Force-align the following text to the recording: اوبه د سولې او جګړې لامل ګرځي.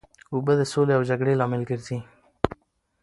اوبه 0.33 0.53
د 0.57 0.61
سولې 0.71 0.93
او 0.95 1.01
جګړې 1.09 1.33
لامل 1.39 1.61
ګرځي. 1.69 1.99